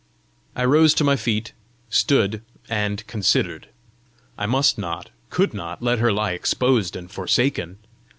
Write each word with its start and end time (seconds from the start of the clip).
I 0.55 0.65
rose 0.65 0.95
to 0.95 1.03
my 1.03 1.15
feet, 1.15 1.51
stood, 1.91 2.41
and 2.67 3.05
considered. 3.05 3.67
I 4.35 4.47
must 4.47 4.79
not, 4.79 5.11
could 5.29 5.53
not 5.53 5.83
let 5.83 5.99
her 5.99 6.11
lie 6.11 6.31
exposed 6.31 6.95
and 6.95 7.11
forsaken! 7.11 7.77